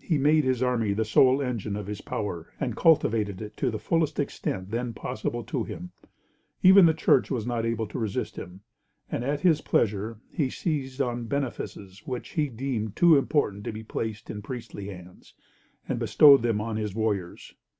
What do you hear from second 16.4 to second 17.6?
them on his warriors.